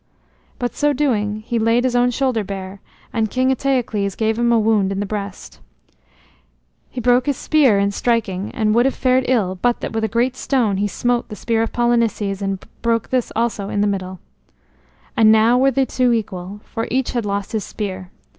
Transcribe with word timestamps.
But 0.57 0.73
so 0.73 0.93
doing 0.93 1.41
he 1.45 1.59
laid 1.59 1.83
his 1.83 1.95
own 1.95 2.09
shoulder 2.09 2.43
bare, 2.43 2.81
and 3.13 3.29
King 3.29 3.51
Eteocles 3.51 4.15
gave 4.15 4.39
him 4.39 4.51
a 4.51 4.57
wound 4.57 4.91
in 4.91 4.99
the 4.99 5.05
breast. 5.05 5.59
He 6.89 6.99
brake 6.99 7.27
his 7.27 7.37
spear 7.37 7.77
in 7.77 7.91
striking 7.91 8.49
and 8.55 8.73
would 8.73 8.87
have 8.87 8.95
fared 8.95 9.25
ill 9.27 9.59
but 9.61 9.79
that 9.81 9.93
with 9.93 10.03
a 10.03 10.07
great 10.07 10.35
stone 10.35 10.77
he 10.77 10.87
smote 10.87 11.29
the 11.29 11.35
spear 11.35 11.61
of 11.61 11.71
Polynices 11.71 12.41
and 12.41 12.65
brake 12.81 13.11
this 13.11 13.31
also 13.35 13.69
in 13.69 13.81
the 13.81 13.85
middle. 13.85 14.19
And 15.15 15.31
now 15.31 15.59
were 15.59 15.69
the 15.69 15.85
two 15.85 16.11
equal, 16.13 16.61
for 16.65 16.87
each 16.89 17.11
had 17.11 17.23
lost 17.27 17.51
his 17.51 17.63
spear. 17.63 18.09